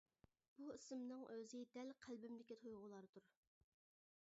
بۇ 0.59 0.69
ئېسىمنىڭ 0.75 1.21
ئۆزى 1.35 1.61
دەل 1.77 1.93
قەلبىمدىكى 2.07 2.57
تۇيغۇلاردۇر. 2.65 3.31